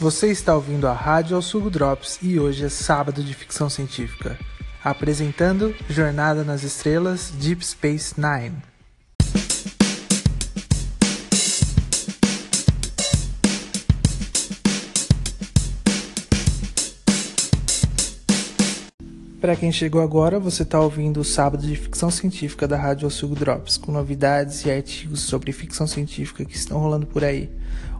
Você 0.00 0.28
está 0.28 0.54
ouvindo 0.54 0.86
a 0.86 0.92
Rádio 0.92 1.34
ao 1.34 1.70
Drops 1.70 2.20
e 2.22 2.38
hoje 2.38 2.64
é 2.64 2.68
sábado 2.68 3.20
de 3.20 3.34
ficção 3.34 3.68
científica. 3.68 4.38
Apresentando 4.84 5.74
Jornada 5.90 6.44
nas 6.44 6.62
Estrelas 6.62 7.32
Deep 7.32 7.66
Space 7.66 8.14
Nine. 8.16 8.62
Para 19.40 19.54
quem 19.54 19.70
chegou 19.70 20.02
agora, 20.02 20.40
você 20.40 20.64
está 20.64 20.80
ouvindo 20.80 21.20
o 21.20 21.24
sábado 21.24 21.64
de 21.64 21.76
ficção 21.76 22.10
científica 22.10 22.66
da 22.66 22.76
Rádio 22.76 23.06
ao 23.06 23.10
Sugo 23.10 23.36
Drops, 23.36 23.76
com 23.76 23.92
novidades 23.92 24.64
e 24.64 24.70
artigos 24.70 25.20
sobre 25.20 25.52
ficção 25.52 25.86
científica 25.86 26.44
que 26.44 26.56
estão 26.56 26.78
rolando 26.78 27.06
por 27.06 27.22
aí. 27.22 27.48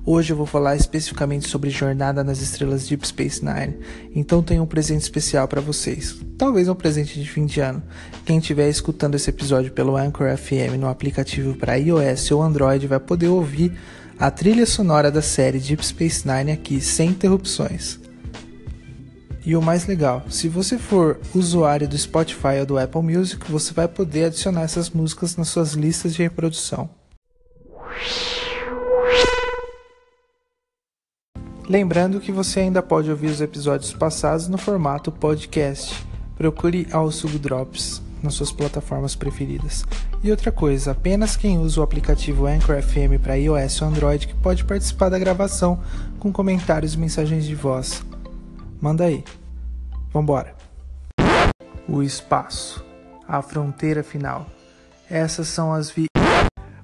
Hoje 0.04 0.32
eu 0.32 0.36
vou 0.36 0.46
falar 0.46 0.74
especificamente 0.74 1.48
sobre 1.48 1.70
Jornada 1.70 2.24
nas 2.24 2.40
Estrelas 2.40 2.88
Deep 2.88 3.06
Space 3.06 3.40
Nine, 3.44 3.78
então 4.16 4.42
tenho 4.42 4.64
um 4.64 4.66
presente 4.66 5.02
especial 5.02 5.46
para 5.46 5.60
vocês. 5.60 6.16
Talvez 6.36 6.68
um 6.68 6.74
presente 6.74 7.20
de 7.22 7.30
fim 7.30 7.46
de 7.46 7.60
ano. 7.60 7.84
Quem 8.24 8.38
estiver 8.38 8.68
escutando 8.68 9.14
esse 9.14 9.30
episódio 9.30 9.70
pelo 9.70 9.96
Anchor 9.96 10.36
FM 10.36 10.76
no 10.76 10.88
aplicativo 10.88 11.54
para 11.54 11.76
iOS 11.76 12.32
ou 12.32 12.42
Android 12.42 12.84
vai 12.88 12.98
poder 12.98 13.28
ouvir 13.28 13.78
a 14.18 14.28
trilha 14.28 14.66
sonora 14.66 15.08
da 15.08 15.22
série 15.22 15.60
Deep 15.60 15.86
Space 15.86 16.26
Nine 16.26 16.50
aqui 16.50 16.80
sem 16.80 17.10
interrupções. 17.10 18.07
E 19.48 19.56
o 19.56 19.62
mais 19.62 19.86
legal, 19.86 20.24
se 20.28 20.46
você 20.46 20.76
for 20.76 21.18
usuário 21.34 21.88
do 21.88 21.96
Spotify 21.96 22.58
ou 22.60 22.66
do 22.66 22.78
Apple 22.78 23.00
Music, 23.00 23.50
você 23.50 23.72
vai 23.72 23.88
poder 23.88 24.24
adicionar 24.24 24.60
essas 24.60 24.90
músicas 24.90 25.38
nas 25.38 25.48
suas 25.48 25.72
listas 25.72 26.14
de 26.14 26.22
reprodução. 26.22 26.90
Lembrando 31.66 32.20
que 32.20 32.30
você 32.30 32.60
ainda 32.60 32.82
pode 32.82 33.10
ouvir 33.10 33.28
os 33.28 33.40
episódios 33.40 33.94
passados 33.94 34.48
no 34.48 34.58
formato 34.58 35.10
podcast. 35.10 35.96
Procure 36.36 36.86
ao 36.92 37.08
Drops 37.08 38.02
nas 38.22 38.34
suas 38.34 38.52
plataformas 38.52 39.14
preferidas. 39.14 39.82
E 40.22 40.30
outra 40.30 40.52
coisa, 40.52 40.90
apenas 40.90 41.38
quem 41.38 41.58
usa 41.58 41.80
o 41.80 41.82
aplicativo 41.82 42.46
Anchor 42.46 42.82
FM 42.82 43.18
para 43.22 43.38
iOS 43.38 43.80
ou 43.80 43.88
Android 43.88 44.28
que 44.28 44.34
pode 44.34 44.62
participar 44.66 45.08
da 45.08 45.18
gravação 45.18 45.82
com 46.18 46.30
comentários 46.30 46.92
e 46.92 46.98
mensagens 46.98 47.46
de 47.46 47.54
voz. 47.54 48.02
Manda 48.80 49.04
aí. 49.04 49.24
Vambora. 50.12 50.54
O 51.88 52.02
espaço, 52.02 52.84
a 53.26 53.42
fronteira 53.42 54.02
final. 54.02 54.46
Essas 55.10 55.48
são 55.48 55.72
as 55.72 55.90
vi 55.90 56.06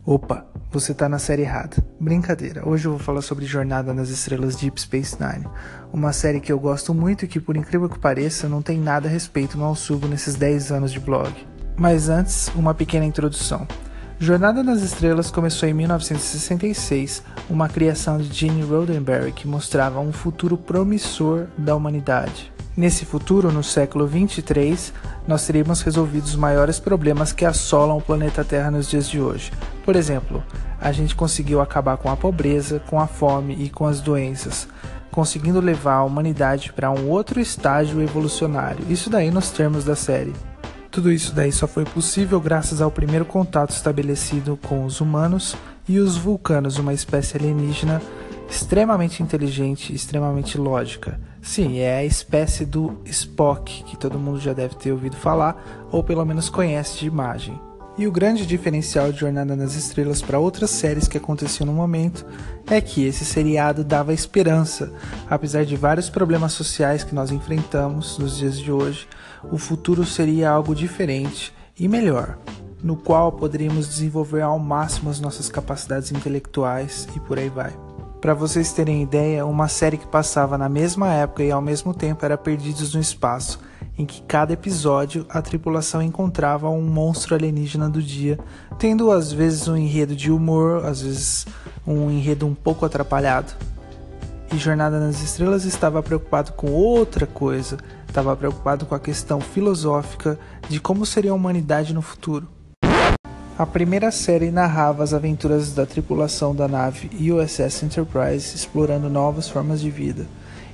Opa, 0.06 0.46
você 0.70 0.92
tá 0.92 1.08
na 1.08 1.18
série 1.18 1.42
errada. 1.42 1.76
Brincadeira, 1.98 2.68
hoje 2.68 2.86
eu 2.86 2.92
vou 2.92 3.00
falar 3.00 3.22
sobre 3.22 3.46
Jornada 3.46 3.94
nas 3.94 4.10
Estrelas 4.10 4.56
Deep 4.56 4.78
Space 4.78 5.16
Nine, 5.18 5.46
uma 5.90 6.12
série 6.12 6.40
que 6.40 6.52
eu 6.52 6.58
gosto 6.58 6.92
muito 6.92 7.24
e 7.24 7.28
que, 7.28 7.40
por 7.40 7.56
incrível 7.56 7.88
que 7.88 7.98
pareça, 7.98 8.46
não 8.46 8.60
tem 8.60 8.78
nada 8.78 9.08
a 9.08 9.10
respeito 9.10 9.56
no 9.56 9.64
Alsugo 9.64 10.06
nesses 10.06 10.34
10 10.34 10.72
anos 10.72 10.92
de 10.92 11.00
blog. 11.00 11.32
Mas 11.76 12.10
antes, 12.10 12.48
uma 12.54 12.74
pequena 12.74 13.06
introdução. 13.06 13.66
Jornada 14.18 14.62
nas 14.62 14.82
Estrelas 14.82 15.30
começou 15.30 15.68
em 15.68 15.72
1966, 15.72 17.22
uma 17.48 17.68
criação 17.68 18.18
de 18.18 18.32
Gene 18.32 18.62
Roddenberry 18.62 19.32
que 19.32 19.48
mostrava 19.48 19.98
um 20.00 20.12
futuro 20.12 20.56
promissor 20.56 21.46
da 21.56 21.74
humanidade. 21.74 22.53
Nesse 22.76 23.04
futuro, 23.04 23.52
no 23.52 23.62
século 23.62 24.04
23, 24.04 24.92
nós 25.28 25.46
teríamos 25.46 25.80
resolvido 25.80 26.24
os 26.24 26.34
maiores 26.34 26.80
problemas 26.80 27.32
que 27.32 27.44
assolam 27.44 27.96
o 27.96 28.02
planeta 28.02 28.44
Terra 28.44 28.68
nos 28.68 28.90
dias 28.90 29.08
de 29.08 29.20
hoje. 29.20 29.52
Por 29.84 29.94
exemplo, 29.94 30.42
a 30.80 30.90
gente 30.90 31.14
conseguiu 31.14 31.60
acabar 31.60 31.96
com 31.96 32.10
a 32.10 32.16
pobreza, 32.16 32.80
com 32.80 33.00
a 33.00 33.06
fome 33.06 33.54
e 33.54 33.70
com 33.70 33.86
as 33.86 34.00
doenças, 34.00 34.66
conseguindo 35.12 35.60
levar 35.60 35.94
a 35.94 36.04
humanidade 36.04 36.72
para 36.72 36.90
um 36.90 37.08
outro 37.08 37.40
estágio 37.40 38.02
evolucionário. 38.02 38.84
Isso 38.90 39.08
daí 39.08 39.30
nos 39.30 39.50
termos 39.50 39.84
da 39.84 39.94
série. 39.94 40.32
Tudo 40.90 41.12
isso 41.12 41.32
daí 41.32 41.52
só 41.52 41.68
foi 41.68 41.84
possível 41.84 42.40
graças 42.40 42.80
ao 42.80 42.90
primeiro 42.90 43.24
contato 43.24 43.70
estabelecido 43.70 44.58
com 44.62 44.84
os 44.84 45.00
humanos 45.00 45.56
e 45.88 46.00
os 46.00 46.16
vulcanos, 46.16 46.78
uma 46.78 46.92
espécie 46.92 47.36
alienígena 47.36 48.02
extremamente 48.48 49.22
inteligente 49.22 49.94
extremamente 49.94 50.58
lógica. 50.58 51.20
Sim, 51.42 51.78
é 51.78 51.98
a 51.98 52.04
espécie 52.04 52.64
do 52.64 53.00
Spock, 53.04 53.84
que 53.84 53.96
todo 53.96 54.18
mundo 54.18 54.40
já 54.40 54.52
deve 54.52 54.74
ter 54.76 54.92
ouvido 54.92 55.16
falar, 55.16 55.86
ou 55.90 56.02
pelo 56.02 56.24
menos 56.24 56.48
conhece 56.48 56.98
de 56.98 57.06
imagem. 57.06 57.60
E 57.96 58.08
o 58.08 58.12
grande 58.12 58.44
diferencial 58.44 59.12
de 59.12 59.20
Jornada 59.20 59.54
nas 59.54 59.76
Estrelas 59.76 60.20
para 60.20 60.38
outras 60.38 60.70
séries 60.70 61.06
que 61.06 61.16
aconteciam 61.16 61.66
no 61.66 61.72
momento 61.72 62.26
é 62.66 62.80
que 62.80 63.04
esse 63.04 63.24
seriado 63.24 63.84
dava 63.84 64.12
esperança. 64.12 64.92
Apesar 65.30 65.64
de 65.64 65.76
vários 65.76 66.10
problemas 66.10 66.52
sociais 66.54 67.04
que 67.04 67.14
nós 67.14 67.30
enfrentamos 67.30 68.18
nos 68.18 68.36
dias 68.36 68.58
de 68.58 68.72
hoje, 68.72 69.06
o 69.44 69.58
futuro 69.58 70.04
seria 70.04 70.50
algo 70.50 70.74
diferente 70.74 71.54
e 71.78 71.86
melhor, 71.86 72.38
no 72.82 72.96
qual 72.96 73.30
poderíamos 73.30 73.86
desenvolver 73.86 74.42
ao 74.42 74.58
máximo 74.58 75.08
as 75.08 75.20
nossas 75.20 75.48
capacidades 75.48 76.10
intelectuais 76.10 77.06
e 77.14 77.20
por 77.20 77.38
aí 77.38 77.48
vai. 77.48 77.83
Para 78.24 78.32
vocês 78.32 78.72
terem 78.72 79.02
ideia, 79.02 79.44
uma 79.44 79.68
série 79.68 79.98
que 79.98 80.06
passava 80.06 80.56
na 80.56 80.66
mesma 80.66 81.12
época 81.12 81.44
e 81.44 81.50
ao 81.50 81.60
mesmo 81.60 81.92
tempo 81.92 82.24
era 82.24 82.38
Perdidos 82.38 82.94
no 82.94 83.00
Espaço, 83.02 83.60
em 83.98 84.06
que 84.06 84.22
cada 84.22 84.54
episódio 84.54 85.26
a 85.28 85.42
tripulação 85.42 86.00
encontrava 86.00 86.70
um 86.70 86.80
monstro 86.80 87.34
alienígena 87.34 87.86
do 87.86 88.02
dia, 88.02 88.38
tendo 88.78 89.10
às 89.10 89.30
vezes 89.30 89.68
um 89.68 89.76
enredo 89.76 90.16
de 90.16 90.32
humor, 90.32 90.86
às 90.86 91.02
vezes 91.02 91.46
um 91.86 92.10
enredo 92.10 92.46
um 92.46 92.54
pouco 92.54 92.86
atrapalhado. 92.86 93.52
E 94.50 94.56
Jornada 94.56 94.98
nas 94.98 95.22
Estrelas 95.22 95.66
estava 95.66 96.02
preocupado 96.02 96.54
com 96.54 96.70
outra 96.70 97.26
coisa, 97.26 97.76
estava 98.08 98.34
preocupado 98.34 98.86
com 98.86 98.94
a 98.94 99.00
questão 99.00 99.38
filosófica 99.38 100.38
de 100.66 100.80
como 100.80 101.04
seria 101.04 101.32
a 101.32 101.34
humanidade 101.34 101.92
no 101.92 102.00
futuro. 102.00 102.48
A 103.56 103.64
primeira 103.64 104.10
série 104.10 104.50
narrava 104.50 105.04
as 105.04 105.14
aventuras 105.14 105.72
da 105.72 105.86
tripulação 105.86 106.52
da 106.52 106.66
nave 106.66 107.08
USS 107.32 107.84
Enterprise 107.84 108.56
explorando 108.56 109.08
novas 109.08 109.48
formas 109.48 109.80
de 109.80 109.90
vida. 109.90 110.26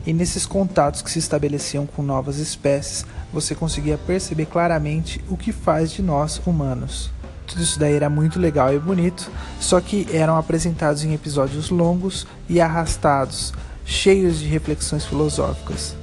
E 0.07 0.15
nesses 0.15 0.47
contatos 0.47 1.03
que 1.03 1.11
se 1.11 1.19
estabeleciam 1.19 1.85
com 1.85 2.03
novas 2.03 2.39
espécies, 2.39 3.05
você 3.31 3.55
conseguia 3.55 3.99
perceber 3.99 4.47
claramente 4.47 5.23
o 5.29 5.37
que 5.37 5.53
faz 5.53 5.91
de 5.91 6.01
nós 6.01 6.41
humanos. 6.47 7.11
Tudo 7.47 7.63
isso 7.63 7.79
daí 7.79 7.93
era 7.93 8.09
muito 8.09 8.39
legal 8.39 8.73
e 8.73 8.79
bonito, 8.79 9.31
só 9.61 9.79
que 9.79 10.09
eram 10.11 10.39
apresentados 10.39 11.05
em 11.05 11.13
episódios 11.13 11.69
longos 11.69 12.27
e 12.49 12.63
arrastados, 12.63 13.53
cheios 13.85 14.39
de 14.39 14.47
reflexões 14.47 15.05
filosóficas, 15.05 15.95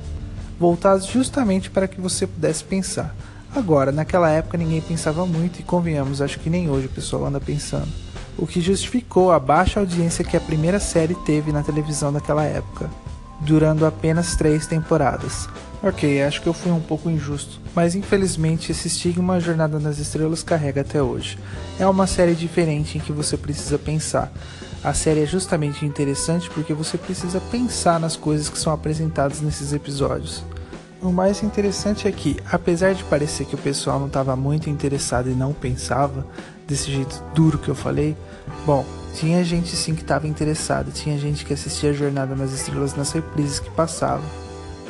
voltados 0.59 1.07
justamente 1.07 1.71
para 1.71 1.88
que 1.88 1.99
você 1.99 2.27
pudesse 2.27 2.63
pensar. 2.63 3.15
Agora, 3.57 3.91
naquela 3.91 4.29
época 4.29 4.56
ninguém 4.56 4.79
pensava 4.81 5.25
muito 5.25 5.59
e 5.59 5.63
convenhamos, 5.63 6.22
acho 6.22 6.40
que 6.40 6.47
nem 6.47 6.69
hoje 6.69 6.85
o 6.85 6.91
pessoal 6.91 7.25
anda 7.25 7.41
pensando. 7.41 7.88
O 8.38 8.45
que 8.45 8.62
justificou 8.62 9.31
a 9.31 9.40
baixa 9.40 9.79
audiência 9.79 10.23
que 10.23 10.38
a 10.38 10.40
primeira 10.40 10.79
série 10.79 11.16
teve 11.25 11.51
na 11.51 11.63
televisão 11.63 12.12
naquela 12.12 12.44
época, 12.44 12.88
durando 13.40 13.84
apenas 13.84 14.35
três 14.35 14.68
temporadas. 14.68 15.50
Ok, 15.81 16.22
acho 16.22 16.40
que 16.40 16.47
eu 16.47 16.53
fui 16.53 16.72
um 16.72 16.79
pouco 16.79 17.09
injusto, 17.09 17.59
mas 17.73 17.95
infelizmente 17.95 18.72
esse 18.72 18.90
estigma 18.90 19.40
Jornada 19.40 19.79
nas 19.79 19.97
Estrelas 19.97 20.44
carrega 20.44 20.81
até 20.81 21.01
hoje. 21.01 21.39
É 21.79 21.88
uma 21.88 22.06
série 22.06 22.35
diferente 22.35 23.00
em 23.00 23.01
que 23.01 23.12
você 23.12 23.35
precisa 23.35 23.79
pensar. 23.79 24.31
A 24.84 24.94
série 24.94 25.24
é 25.24 25.25
justamente 25.25 25.84
interessante 25.84 26.47
porque 26.47 26.75
você 26.75 26.95
precisa 26.95 27.41
pensar 27.41 28.00
nas 28.00 28.16
coisas 28.16 28.50
que 28.50 28.59
são 28.59 28.72
apresentadas 28.72 29.41
nesses 29.41 29.74
episódios. 29.74 30.44
O 30.99 31.11
mais 31.11 31.43
interessante 31.43 32.07
é 32.07 32.11
que, 32.11 32.37
apesar 32.51 32.95
de 32.95 33.03
parecer 33.03 33.45
que 33.45 33.53
o 33.53 33.59
pessoal 33.59 33.99
não 33.99 34.07
estava 34.07 34.35
muito 34.35 34.67
interessado 34.67 35.29
e 35.29 35.35
não 35.35 35.53
pensava, 35.53 36.25
desse 36.67 36.91
jeito 36.91 37.23
duro 37.35 37.59
que 37.59 37.69
eu 37.69 37.75
falei, 37.75 38.17
bom, 38.65 38.83
tinha 39.13 39.43
gente 39.43 39.75
sim 39.75 39.93
que 39.93 40.01
estava 40.01 40.27
interessada, 40.27 40.89
tinha 40.89 41.15
gente 41.17 41.45
que 41.45 41.53
assistia 41.53 41.91
a 41.91 41.94
Jornada 41.94 42.35
nas 42.35 42.51
Estrelas 42.51 42.95
nas 42.95 43.11
reprises 43.11 43.59
que 43.59 43.69
passavam, 43.69 44.25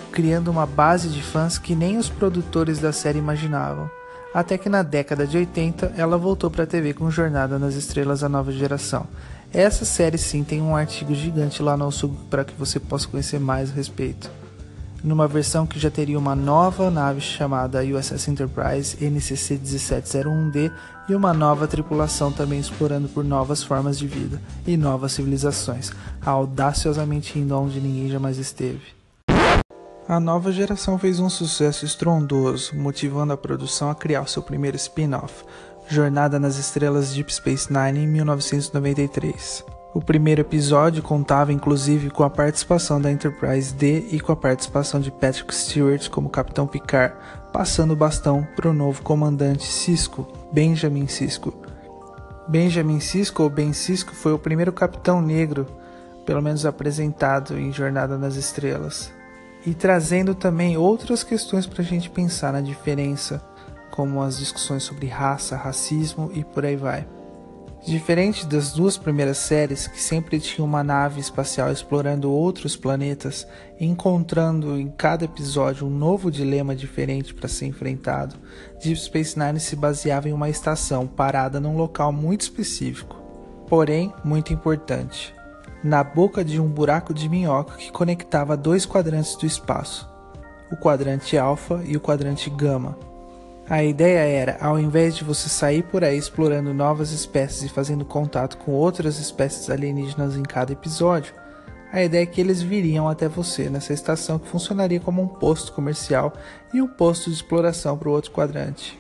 criando 0.10 0.50
uma 0.50 0.66
base 0.66 1.10
de 1.10 1.22
fãs 1.22 1.58
que 1.58 1.76
nem 1.76 1.98
os 1.98 2.10
produtores 2.10 2.80
da 2.80 2.94
série 2.94 3.20
imaginavam. 3.20 3.92
Até 4.34 4.58
que 4.58 4.70
na 4.70 4.84
década 4.84 5.28
de 5.28 5.38
80 5.38 5.94
ela 5.98 6.18
voltou 6.18 6.50
para 6.50 6.64
a 6.64 6.68
TV 6.68 6.94
com 6.94 7.12
Jornada 7.12 7.60
nas 7.60 7.76
Estrelas 7.76 8.24
a 8.24 8.30
nova 8.30 8.52
geração. 8.52 9.06
Essa 9.54 9.84
série 9.84 10.18
sim 10.18 10.44
tem 10.44 10.62
um 10.62 10.76
artigo 10.76 11.14
gigante 11.14 11.62
lá 11.62 11.76
no 11.76 11.92
sul 11.92 12.16
para 12.30 12.46
que 12.46 12.54
você 12.58 12.80
possa 12.80 13.08
conhecer 13.08 13.40
mais 13.40 13.72
a 13.72 13.74
respeito 13.74 14.30
numa 15.04 15.28
versão 15.28 15.66
que 15.66 15.80
já 15.80 15.90
teria 15.90 16.18
uma 16.18 16.36
nova 16.36 16.90
nave 16.90 17.22
chamada 17.22 17.84
USS 17.84 18.28
Enterprise 18.28 18.98
NCC 19.04 19.58
1701D 19.58 20.72
e 21.10 21.16
uma 21.16 21.34
nova 21.34 21.68
tripulação 21.68 22.32
também 22.32 22.60
explorando 22.60 23.08
por 23.08 23.24
novas 23.24 23.64
formas 23.64 23.98
de 23.98 24.08
vida 24.08 24.42
e 24.66 24.76
novas 24.76 25.14
civilizações, 25.14 25.92
audaciosamente 26.26 27.40
indo 27.40 27.54
aonde 27.54 27.80
ninguém 27.80 28.10
jamais 28.10 28.38
esteve. 28.38 28.98
A 30.08 30.20
nova 30.20 30.52
geração 30.54 30.98
fez 30.98 31.20
um 31.20 31.30
sucesso 31.30 31.84
estrondoso, 31.84 32.74
motivando 32.76 33.34
a 33.34 33.38
produção 33.38 33.90
a 33.90 33.96
criar 33.96 34.26
seu 34.28 34.42
primeiro 34.42 34.78
spin-off, 34.78 35.44
Jornada 35.90 36.40
nas 36.40 36.58
Estrelas 36.58 37.14
Deep 37.14 37.34
Space 37.34 37.72
Nine 37.72 38.00
em 38.06 38.08
1993. 38.08 39.77
O 39.94 40.02
primeiro 40.02 40.42
episódio 40.42 41.02
contava 41.02 41.54
inclusive 41.54 42.10
com 42.10 42.24
a 42.24 42.30
participação 42.30 43.00
da 43.00 43.12
Enterprise 43.12 43.74
D 43.74 44.08
e 44.12 44.20
com 44.20 44.32
a 44.32 44.36
participação 44.36 45.00
de 45.00 45.10
Patrick 45.10 45.56
Stewart 45.56 46.10
como 46.10 46.30
Capitão 46.30 46.68
Picard, 46.68 47.16
passando 47.54 47.94
o 47.94 47.96
bastão 47.96 48.46
para 48.56 48.70
o 48.70 48.74
novo 48.74 49.02
comandante 49.02 49.66
Cisco, 49.66 50.28
Benjamin 50.52 51.08
Cisco. 51.08 51.54
Benjamin 52.48 53.00
Cisco 53.00 53.44
ou 53.44 53.50
Ben 53.50 53.74
Cisco 53.74 54.14
foi 54.14 54.34
o 54.34 54.40
primeiro 54.40 54.72
capitão 54.72 55.22
negro, 55.22 55.66
pelo 56.26 56.42
menos 56.42 56.66
apresentado 56.66 57.58
em 57.58 57.72
Jornada 57.72 58.18
nas 58.18 58.36
Estrelas, 58.36 59.12
e 59.66 59.74
trazendo 59.74 60.36
também 60.36 60.78
outras 60.78 61.24
questões 61.24 61.66
para 61.66 61.82
a 61.82 61.86
gente 61.86 62.10
pensar 62.10 62.54
na 62.54 62.62
diferença, 62.62 63.42
como 63.90 64.22
as 64.22 64.38
discussões 64.38 64.84
sobre 64.84 65.08
raça, 65.08 65.56
racismo 65.58 66.30
e 66.34 66.44
por 66.44 66.66
aí 66.66 66.76
vai. 66.76 67.17
Diferente 67.86 68.46
das 68.46 68.74
duas 68.74 68.98
primeiras 68.98 69.38
séries, 69.38 69.88
que 69.88 70.02
sempre 70.02 70.40
tinham 70.40 70.68
uma 70.68 70.84
nave 70.84 71.22
espacial 71.22 71.72
explorando 71.72 72.32
outros 72.32 72.76
planetas, 72.76 73.48
encontrando 73.80 74.78
em 74.78 74.90
cada 74.90 75.24
episódio 75.24 75.88
um 75.88 75.90
novo 75.90 76.30
dilema 76.30 76.76
diferente 76.76 77.34
para 77.34 77.48
ser 77.48 77.68
enfrentado, 77.68 78.36
Deep 78.84 79.00
Space 79.00 79.40
Nine 79.40 79.60
se 79.60 79.76
baseava 79.76 80.28
em 80.28 80.34
uma 80.34 80.50
estação 80.50 81.08
parada 81.08 81.62
num 81.62 81.78
local 81.78 82.12
muito 82.12 82.42
específico, 82.42 83.16
porém 83.70 84.14
muito 84.22 84.52
importante, 84.52 85.34
na 85.82 86.04
boca 86.04 86.44
de 86.44 86.60
um 86.60 86.68
buraco 86.68 87.14
de 87.14 87.30
minhoca 87.30 87.78
que 87.78 87.92
conectava 87.92 88.58
dois 88.58 88.86
quadrantes 88.86 89.36
do 89.36 89.46
espaço, 89.46 90.10
o 90.70 90.76
quadrante 90.76 91.38
alfa 91.38 91.82
e 91.86 91.96
o 91.96 92.02
quadrante 92.02 92.50
gama 92.50 92.98
a 93.70 93.84
ideia 93.84 94.20
era, 94.20 94.58
ao 94.62 94.80
invés 94.80 95.16
de 95.16 95.26
você 95.26 95.50
sair 95.50 95.84
por 95.84 96.02
aí 96.02 96.18
explorando 96.18 96.74
novas 96.74 97.12
espécies 97.12 97.64
e 97.64 97.74
fazendo 97.74 98.06
contato 98.06 98.58
com 98.58 98.72
outras 98.72 99.20
espécies 99.20 99.70
alienígenas 99.70 100.38
em 100.38 100.44
cada 100.44 100.72
episódio, 100.72 101.34
a 101.92 102.02
ideia 102.02 102.24
é 102.24 102.26
que 102.26 102.40
eles 102.40 102.62
viriam 102.62 103.10
até 103.10 103.28
você 103.28 103.70
nessa 103.70 103.92
estação 103.92 104.40
que 104.40 104.48
funcionaria 104.48 105.02
como 105.02 105.22
um 105.22 105.28
posto 105.28 105.74
comercial 105.74 106.32
e 106.74 106.82
um 106.82 106.88
posto 106.88 107.30
de 107.30 107.36
exploração 107.36 107.98
para 107.98 108.08
o 108.08 108.12
outro 108.14 108.32
quadrante. 108.32 108.98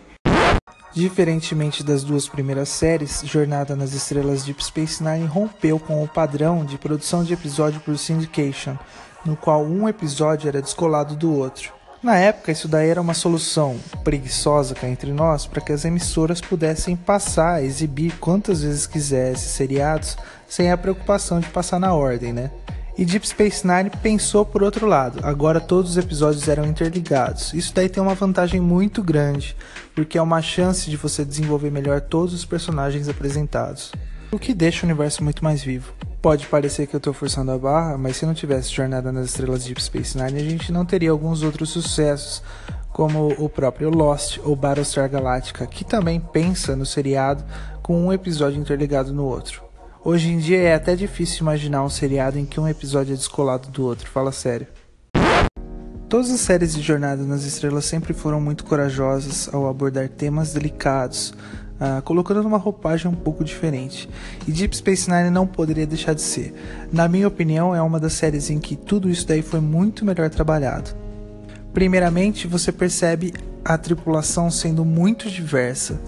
Diferentemente 0.93 1.81
das 1.81 2.03
duas 2.03 2.27
primeiras 2.27 2.67
séries, 2.67 3.21
Jornada 3.23 3.73
nas 3.73 3.93
Estrelas 3.93 4.43
Deep 4.43 4.63
Space 4.63 5.01
Nine 5.01 5.27
rompeu 5.27 5.79
com 5.79 6.03
o 6.03 6.07
padrão 6.07 6.65
de 6.65 6.77
produção 6.77 7.23
de 7.23 7.33
episódio 7.33 7.79
por 7.81 7.97
syndication, 7.97 8.75
no 9.23 9.37
qual 9.37 9.63
um 9.63 9.87
episódio 9.87 10.49
era 10.49 10.61
descolado 10.61 11.15
do 11.15 11.33
outro. 11.33 11.76
Na 12.01 12.15
época, 12.15 12.51
isso 12.51 12.67
daí 12.67 12.89
era 12.89 13.01
uma 13.01 13.15
solução 13.15 13.77
preguiçosa 14.03 14.75
cá 14.75 14.87
entre 14.87 15.11
nós 15.11 15.47
para 15.47 15.61
que 15.61 15.71
as 15.71 15.83
emissoras 15.83 16.39
pudessem 16.39 16.95
passar, 16.95 17.63
exibir 17.63 18.13
quantas 18.19 18.61
vezes 18.61 18.85
quisesse 18.85 19.49
seriados 19.49 20.15
sem 20.47 20.71
a 20.71 20.77
preocupação 20.77 21.39
de 21.39 21.47
passar 21.47 21.79
na 21.79 21.93
ordem, 21.93 22.31
né? 22.31 22.51
E 22.97 23.05
Deep 23.05 23.27
Space 23.27 23.65
Nine 23.65 23.91
pensou 24.01 24.43
por 24.45 24.63
outro 24.63 24.87
lado, 24.87 25.19
agora 25.23 25.59
todos 25.59 25.91
os 25.91 25.97
episódios 25.97 26.47
eram 26.47 26.65
interligados. 26.65 27.53
Isso 27.53 27.73
daí 27.73 27.87
tem 27.89 28.01
uma 28.01 28.15
vantagem 28.15 28.59
muito 28.59 29.03
grande, 29.03 29.55
porque 29.93 30.17
é 30.17 30.21
uma 30.21 30.41
chance 30.41 30.89
de 30.89 30.97
você 30.97 31.23
desenvolver 31.23 31.71
melhor 31.71 32.01
todos 32.01 32.33
os 32.33 32.45
personagens 32.45 33.07
apresentados, 33.07 33.91
o 34.31 34.39
que 34.39 34.53
deixa 34.53 34.83
o 34.83 34.89
universo 34.89 35.23
muito 35.23 35.43
mais 35.43 35.61
vivo. 35.61 35.93
Pode 36.27 36.45
parecer 36.47 36.87
que 36.87 36.93
eu 36.93 36.97
estou 36.97 37.13
forçando 37.13 37.53
a 37.53 37.57
barra, 37.57 37.97
mas 37.97 38.17
se 38.17 38.25
não 38.25 38.33
tivesse 38.33 38.69
Jornada 38.73 39.13
nas 39.13 39.27
Estrelas 39.27 39.63
Deep 39.63 39.81
Space 39.81 40.17
Nine, 40.17 40.37
a 40.37 40.43
gente 40.43 40.73
não 40.73 40.85
teria 40.85 41.09
alguns 41.09 41.41
outros 41.41 41.69
sucessos, 41.69 42.43
como 42.91 43.29
o 43.41 43.47
próprio 43.47 43.89
Lost 43.89 44.37
ou 44.43 44.53
Battlestar 44.53 45.09
Galactica, 45.09 45.65
que 45.65 45.85
também 45.85 46.19
pensa 46.19 46.75
no 46.75 46.85
seriado 46.85 47.45
com 47.81 48.05
um 48.05 48.11
episódio 48.11 48.59
interligado 48.59 49.13
no 49.13 49.23
outro. 49.23 49.63
Hoje 50.03 50.29
em 50.29 50.37
dia 50.37 50.57
é 50.57 50.73
até 50.73 50.97
difícil 50.97 51.43
imaginar 51.43 51.81
um 51.81 51.89
seriado 51.89 52.37
em 52.37 52.45
que 52.45 52.59
um 52.59 52.67
episódio 52.67 53.13
é 53.13 53.15
descolado 53.15 53.69
do 53.69 53.85
outro, 53.85 54.09
fala 54.09 54.33
sério. 54.33 54.67
Todas 56.09 56.29
as 56.29 56.41
séries 56.41 56.75
de 56.75 56.81
Jornada 56.81 57.23
nas 57.23 57.45
Estrelas 57.45 57.85
sempre 57.85 58.13
foram 58.13 58.41
muito 58.41 58.65
corajosas 58.65 59.47
ao 59.53 59.65
abordar 59.65 60.09
temas 60.09 60.51
delicados, 60.51 61.33
uh, 61.79 62.01
colocando 62.01 62.43
numa 62.43 62.57
roupagem 62.57 63.09
um 63.09 63.15
pouco 63.15 63.43
diferente. 63.43 64.09
E 64.47 64.51
Deep 64.51 64.75
Space 64.75 65.09
Nine 65.09 65.29
não 65.29 65.47
poderia 65.47 65.87
deixar 65.87 66.13
de 66.13 66.21
ser. 66.21 66.53
Na 66.91 67.07
minha 67.07 67.27
opinião, 67.27 67.73
é 67.73 67.81
uma 67.81 67.99
das 67.99 68.13
séries 68.13 68.49
em 68.49 68.59
que 68.59 68.75
tudo 68.75 69.09
isso 69.09 69.27
daí 69.27 69.41
foi 69.41 69.59
muito 69.59 70.05
melhor 70.05 70.29
trabalhado. 70.29 70.91
Primeiramente, 71.73 72.47
você 72.47 72.71
percebe 72.71 73.33
a 73.63 73.77
tripulação 73.77 74.49
sendo 74.49 74.83
muito 74.83 75.29
diversa, 75.29 75.99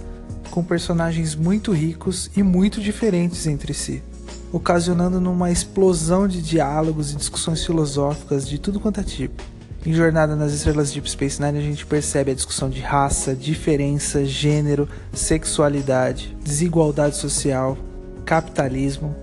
com 0.49 0.63
personagens 0.63 1.35
muito 1.35 1.71
ricos 1.71 2.31
e 2.35 2.41
muito 2.41 2.81
diferentes 2.81 3.45
entre 3.45 3.73
si, 3.73 4.01
ocasionando 4.51 5.21
numa 5.21 5.51
explosão 5.51 6.27
de 6.27 6.41
diálogos 6.41 7.11
e 7.11 7.15
discussões 7.15 7.63
filosóficas 7.63 8.47
de 8.47 8.57
tudo 8.57 8.79
quanto 8.79 8.99
é 8.99 9.03
tipo. 9.03 9.58
Em 9.85 9.93
Jornada 9.93 10.35
nas 10.35 10.51
Estrelas 10.51 10.91
Deep 10.91 11.09
Space 11.09 11.41
Nine 11.41 11.57
a 11.57 11.61
gente 11.61 11.85
percebe 11.85 12.31
a 12.31 12.35
discussão 12.35 12.69
de 12.69 12.81
raça, 12.81 13.33
diferença, 13.33 14.25
gênero, 14.25 14.89
sexualidade, 15.13 16.35
desigualdade 16.43 17.15
social, 17.15 17.77
capitalismo 18.25 19.15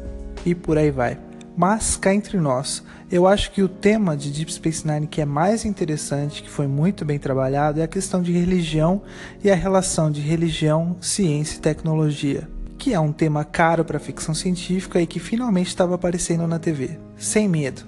e 0.47 0.55
por 0.55 0.79
aí 0.79 0.91
vai. 0.91 1.19
Mas 1.55 1.97
cá 1.97 2.15
entre 2.15 2.39
nós, 2.39 2.83
eu 3.11 3.27
acho 3.27 3.51
que 3.51 3.63
o 3.63 3.69
tema 3.69 4.17
de 4.17 4.31
Deep 4.31 4.53
Space 4.53 4.87
Nine 4.87 5.07
que 5.07 5.21
é 5.21 5.27
mais 5.27 5.67
interessante, 5.67 6.43
que 6.43 6.51
foi 6.51 6.67
muito 6.67 7.05
bem 7.05 7.19
trabalhado, 7.19 7.81
é 7.81 7.85
a 7.85 7.89
questão 7.89 8.23
de 8.23 8.33
religião 8.33 9.03
e 9.45 9.51
a 9.51 9.55
relação 9.55 10.11
de 10.11 10.23
religião, 10.23 10.97
ciência 11.03 11.59
e 11.59 11.61
tecnologia, 11.61 12.49
que 12.79 12.95
é 12.95 13.01
um 13.01 13.13
tema 13.13 13.45
caro 13.45 13.85
para 13.85 13.99
ficção 13.99 14.35
científica 14.35 15.01
e 15.01 15.07
que 15.07 15.21
finalmente 15.21 15.69
estava 15.69 15.95
aparecendo 15.95 16.47
na 16.47 16.59
TV. 16.59 16.99
Sem 17.19 17.47
medo. 17.47 17.83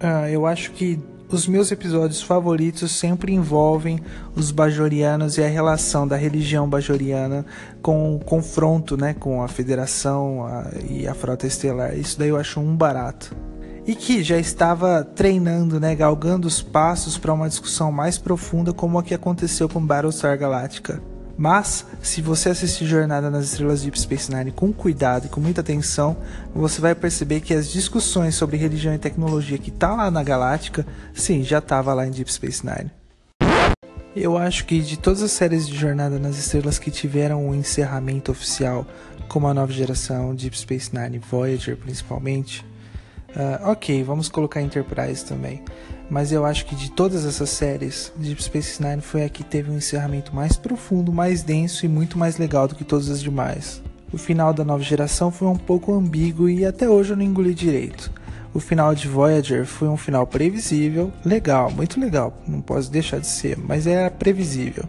Uh, 0.00 0.28
eu 0.28 0.46
acho 0.46 0.72
que 0.72 0.98
os 1.30 1.46
meus 1.46 1.70
episódios 1.70 2.22
favoritos 2.22 2.90
sempre 2.92 3.34
envolvem 3.34 4.00
os 4.34 4.50
bajorianos 4.50 5.36
e 5.36 5.42
a 5.42 5.48
relação 5.48 6.08
da 6.08 6.16
religião 6.16 6.68
bajoriana 6.68 7.44
com 7.82 8.14
o 8.14 8.18
confronto 8.18 8.96
né, 8.96 9.14
com 9.14 9.42
a 9.42 9.48
Federação 9.48 10.46
a, 10.46 10.70
e 10.88 11.06
a 11.06 11.14
Frota 11.14 11.46
Estelar. 11.46 11.96
Isso 11.98 12.18
daí 12.18 12.30
eu 12.30 12.38
acho 12.38 12.60
um 12.60 12.74
barato. 12.74 13.36
E 13.86 13.94
que 13.94 14.22
já 14.22 14.38
estava 14.38 15.04
treinando, 15.04 15.78
né, 15.78 15.94
galgando 15.94 16.48
os 16.48 16.62
passos 16.62 17.18
para 17.18 17.32
uma 17.32 17.48
discussão 17.48 17.92
mais 17.92 18.18
profunda 18.18 18.72
como 18.72 18.98
a 18.98 19.02
que 19.02 19.14
aconteceu 19.14 19.68
com 19.68 19.84
Battlestar 19.84 20.38
Galactica. 20.38 21.02
Mas, 21.38 21.86
se 22.02 22.20
você 22.20 22.48
assistir 22.48 22.84
Jornada 22.84 23.30
nas 23.30 23.44
Estrelas 23.44 23.82
Deep 23.82 23.98
Space 24.00 24.34
Nine 24.34 24.50
com 24.50 24.72
cuidado 24.72 25.26
e 25.26 25.28
com 25.28 25.40
muita 25.40 25.60
atenção, 25.60 26.16
você 26.52 26.80
vai 26.80 26.96
perceber 26.96 27.40
que 27.40 27.54
as 27.54 27.70
discussões 27.70 28.34
sobre 28.34 28.56
religião 28.56 28.92
e 28.92 28.98
tecnologia 28.98 29.56
que 29.56 29.70
tá 29.70 29.94
lá 29.94 30.10
na 30.10 30.24
Galáctica, 30.24 30.84
sim, 31.14 31.44
já 31.44 31.60
tava 31.60 31.94
lá 31.94 32.04
em 32.04 32.10
Deep 32.10 32.32
Space 32.32 32.66
Nine. 32.66 32.90
Eu 34.16 34.36
acho 34.36 34.64
que 34.64 34.80
de 34.80 34.98
todas 34.98 35.22
as 35.22 35.30
séries 35.30 35.68
de 35.68 35.76
Jornada 35.76 36.18
nas 36.18 36.36
Estrelas 36.36 36.76
que 36.76 36.90
tiveram 36.90 37.46
um 37.46 37.54
encerramento 37.54 38.32
oficial, 38.32 38.84
como 39.28 39.46
a 39.46 39.54
nova 39.54 39.70
geração, 39.72 40.34
Deep 40.34 40.58
Space 40.58 40.90
Nine, 40.92 41.18
Voyager 41.18 41.76
principalmente, 41.76 42.66
uh, 43.38 43.70
ok, 43.70 44.02
vamos 44.02 44.28
colocar 44.28 44.60
Enterprise 44.60 45.24
também 45.24 45.62
mas 46.10 46.32
eu 46.32 46.44
acho 46.44 46.64
que 46.64 46.74
de 46.74 46.90
todas 46.90 47.26
essas 47.26 47.50
séries, 47.50 48.12
Deep 48.16 48.42
Space 48.42 48.82
Nine 48.82 49.02
foi 49.02 49.24
a 49.24 49.28
que 49.28 49.44
teve 49.44 49.70
um 49.70 49.76
encerramento 49.76 50.34
mais 50.34 50.56
profundo, 50.56 51.12
mais 51.12 51.42
denso 51.42 51.84
e 51.84 51.88
muito 51.88 52.18
mais 52.18 52.38
legal 52.38 52.66
do 52.66 52.74
que 52.74 52.84
todas 52.84 53.10
as 53.10 53.20
demais. 53.20 53.82
O 54.10 54.16
final 54.16 54.54
da 54.54 54.64
nova 54.64 54.82
geração 54.82 55.30
foi 55.30 55.48
um 55.48 55.56
pouco 55.56 55.92
ambíguo 55.92 56.48
e 56.48 56.64
até 56.64 56.88
hoje 56.88 57.12
eu 57.12 57.16
não 57.16 57.24
engoli 57.24 57.52
direito. 57.52 58.10
O 58.54 58.60
final 58.60 58.94
de 58.94 59.06
Voyager 59.06 59.66
foi 59.66 59.86
um 59.88 59.98
final 59.98 60.26
previsível, 60.26 61.12
legal, 61.22 61.70
muito 61.70 62.00
legal, 62.00 62.34
não 62.48 62.62
posso 62.62 62.90
deixar 62.90 63.20
de 63.20 63.26
ser, 63.26 63.58
mas 63.58 63.86
era 63.86 64.10
previsível. 64.10 64.84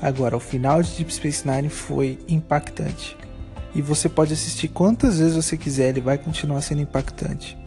Agora, 0.00 0.36
o 0.36 0.40
final 0.40 0.80
de 0.82 0.94
Deep 0.94 1.12
Space 1.12 1.48
Nine 1.48 1.68
foi 1.68 2.20
impactante. 2.28 3.16
E 3.74 3.82
você 3.82 4.08
pode 4.08 4.32
assistir 4.32 4.68
quantas 4.68 5.18
vezes 5.18 5.34
você 5.34 5.56
quiser, 5.56 5.88
ele 5.88 6.00
vai 6.00 6.16
continuar 6.16 6.60
sendo 6.60 6.82
impactante. 6.82 7.58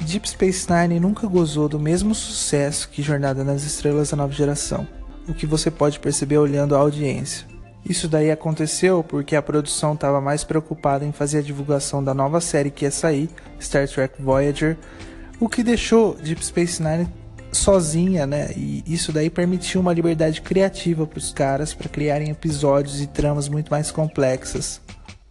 Deep 0.00 0.28
Space 0.28 0.66
Nine 0.70 0.98
nunca 0.98 1.26
gozou 1.26 1.68
do 1.68 1.78
mesmo 1.78 2.14
sucesso 2.14 2.88
que 2.88 3.02
Jornada 3.02 3.44
nas 3.44 3.62
Estrelas 3.64 4.10
da 4.10 4.16
nova 4.16 4.32
geração, 4.32 4.86
o 5.28 5.34
que 5.34 5.46
você 5.46 5.70
pode 5.70 6.00
perceber 6.00 6.38
olhando 6.38 6.74
a 6.74 6.78
audiência. 6.78 7.46
Isso 7.84 8.08
daí 8.08 8.30
aconteceu 8.30 9.02
porque 9.02 9.34
a 9.34 9.42
produção 9.42 9.94
estava 9.94 10.20
mais 10.20 10.44
preocupada 10.44 11.04
em 11.04 11.12
fazer 11.12 11.38
a 11.38 11.42
divulgação 11.42 12.02
da 12.02 12.14
nova 12.14 12.40
série 12.40 12.70
que 12.70 12.84
ia 12.84 12.90
sair, 12.90 13.28
Star 13.60 13.88
Trek 13.88 14.22
Voyager, 14.22 14.76
o 15.40 15.48
que 15.48 15.62
deixou 15.62 16.14
Deep 16.14 16.44
Space 16.44 16.82
Nine 16.82 17.08
sozinha, 17.50 18.26
né? 18.26 18.50
E 18.56 18.82
isso 18.86 19.12
daí 19.12 19.28
permitiu 19.28 19.80
uma 19.80 19.92
liberdade 19.92 20.40
criativa 20.40 21.06
para 21.06 21.18
os 21.18 21.32
caras 21.32 21.74
para 21.74 21.88
criarem 21.88 22.30
episódios 22.30 23.00
e 23.00 23.06
tramas 23.06 23.48
muito 23.48 23.68
mais 23.70 23.90
complexas, 23.90 24.80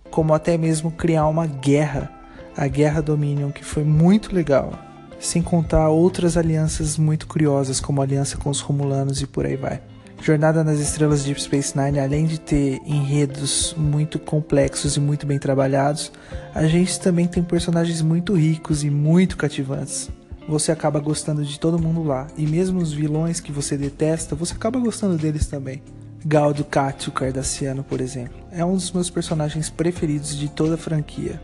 como 0.10 0.34
até 0.34 0.58
mesmo 0.58 0.92
criar 0.92 1.28
uma 1.28 1.48
guerra 1.48 2.21
a 2.56 2.68
Guerra 2.68 3.02
Dominion, 3.02 3.52
que 3.52 3.64
foi 3.64 3.84
muito 3.84 4.34
legal. 4.34 4.74
Sem 5.20 5.42
contar 5.42 5.90
outras 5.90 6.36
alianças 6.36 6.98
muito 6.98 7.28
curiosas, 7.28 7.80
como 7.80 8.02
a 8.02 8.04
aliança 8.04 8.38
com 8.38 8.50
os 8.50 8.60
Romulanos 8.60 9.22
e 9.22 9.28
por 9.28 9.46
aí 9.46 9.56
vai. 9.56 9.82
Jornada 10.22 10.64
nas 10.64 10.80
Estrelas 10.80 11.24
Deep 11.24 11.42
Space 11.42 11.76
Nine, 11.76 12.00
além 12.00 12.28
de 12.28 12.40
ter 12.40 12.80
enredos 12.86 13.74
muito 13.76 14.20
complexos 14.20 14.96
e 14.96 15.00
muito 15.00 15.26
bem 15.26 15.40
trabalhados, 15.40 16.12
a 16.54 16.66
gente 16.68 17.00
também 17.00 17.28
tem 17.28 17.42
personagens 17.42 18.02
muito 18.04 18.36
ricos 18.36 18.84
e 18.84 18.90
muito 18.90 19.36
cativantes. 19.36 20.10
Você 20.48 20.72
acaba 20.72 21.00
gostando 21.00 21.44
de 21.44 21.60
todo 21.60 21.80
mundo 21.80 22.04
lá, 22.04 22.28
e 22.38 22.46
mesmo 22.46 22.80
os 22.80 22.94
vilões 22.94 23.40
que 23.40 23.52
você 23.52 23.76
detesta, 23.76 24.36
você 24.36 24.54
acaba 24.54 24.80
gostando 24.80 25.18
deles 25.18 25.48
também. 25.48 25.82
Gal 26.24 26.54
Ducati, 26.54 27.10
o 27.10 27.12
Cardassiano, 27.12 27.84
por 27.84 28.00
exemplo, 28.00 28.38
é 28.52 28.64
um 28.64 28.76
dos 28.76 28.92
meus 28.92 29.10
personagens 29.10 29.72
preferidos 29.72 30.38
de 30.38 30.50
toda 30.50 30.76
a 30.76 30.78
franquia. 30.78 31.42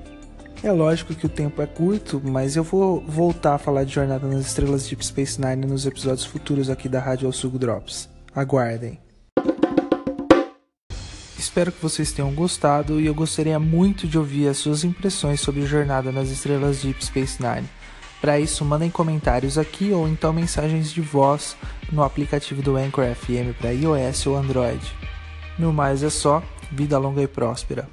É 0.64 0.72
lógico 0.72 1.14
que 1.14 1.26
o 1.26 1.30
tempo 1.30 1.62
é 1.62 1.68
curto, 1.68 2.20
mas 2.24 2.56
eu 2.56 2.64
vou 2.64 3.00
voltar 3.02 3.54
a 3.54 3.58
falar 3.60 3.84
de 3.84 3.94
Jornada 3.94 4.28
nas 4.28 4.48
Estrelas 4.48 4.88
Deep 4.88 5.06
Space 5.06 5.40
Nine 5.40 5.68
nos 5.68 5.86
episódios 5.86 6.26
futuros 6.26 6.70
aqui 6.70 6.90
da 6.90 7.00
Rádio 7.00 7.32
Sugo 7.32 7.60
Drops. 7.60 8.10
Aguardem. 8.36 9.00
Espero 11.38 11.72
que 11.72 11.82
vocês 11.82 12.12
tenham 12.12 12.34
gostado 12.34 13.00
e 13.00 13.06
eu 13.06 13.14
gostaria 13.14 13.60
muito 13.60 14.08
de 14.08 14.18
ouvir 14.18 14.48
as 14.48 14.58
suas 14.58 14.84
impressões 14.84 15.40
sobre 15.42 15.66
Jornada 15.66 16.12
nas 16.12 16.30
Estrelas 16.30 16.82
Deep 16.82 17.06
Space 17.06 17.42
Nine. 17.42 17.70
Para 18.20 18.40
isso, 18.40 18.66
mandem 18.66 18.90
comentários 18.90 19.60
aqui 19.60 19.92
ou 19.92 20.08
então 20.08 20.34
mensagens 20.34 20.92
de 20.92 21.02
voz 21.02 21.56
no 21.92 22.04
aplicativo 22.04 22.64
do 22.64 22.76
Anchor 22.76 23.06
FM 23.14 23.56
para 23.60 23.72
iOS 23.72 24.26
ou 24.26 24.36
Android. 24.36 24.82
No 25.58 25.72
mais 25.72 26.02
é 26.02 26.10
só, 26.10 26.42
vida 26.72 26.98
longa 26.98 27.22
e 27.22 27.28
próspera. 27.28 27.88